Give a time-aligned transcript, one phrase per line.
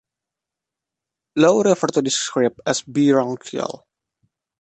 [1.35, 3.83] Lowe refers to this script as "b-r uncial".